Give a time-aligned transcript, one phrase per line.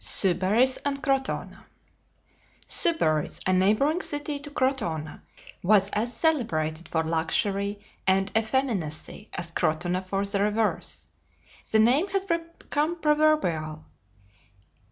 [0.00, 1.64] SYBARIS AND CROTONA
[2.68, 5.22] Sybaris, a neighboring city to Crotona,
[5.60, 11.08] was as celebrated for luxury and effeminacy as Crotona for the reverse.
[11.72, 13.86] The name has become proverbial.